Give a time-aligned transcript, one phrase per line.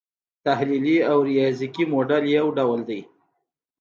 [0.45, 3.01] تحلیلي او ریاضیکي موډل یو ډول دی.